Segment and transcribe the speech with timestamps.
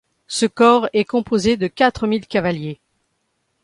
[0.25, 2.79] Ce corps est composé de quatre mille cavaliers.